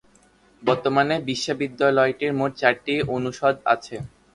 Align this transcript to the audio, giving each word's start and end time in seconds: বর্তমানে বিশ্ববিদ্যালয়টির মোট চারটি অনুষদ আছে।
বর্তমানে 0.61 1.15
বিশ্ববিদ্যালয়টির 1.29 2.31
মোট 2.39 2.51
চারটি 2.61 2.93
অনুষদ 3.15 3.55
আছে। 3.73 3.95